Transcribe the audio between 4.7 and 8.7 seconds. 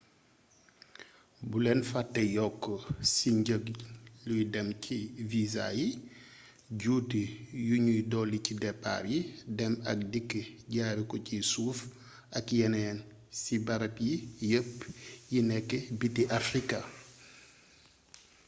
ci visa yi juuti yuñuy dolli ci